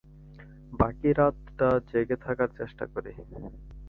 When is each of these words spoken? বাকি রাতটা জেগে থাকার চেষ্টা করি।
বাকি 0.73 1.09
রাতটা 1.13 1.69
জেগে 1.89 2.17
থাকার 2.25 2.49
চেষ্টা 2.57 2.85
করি। 2.93 3.11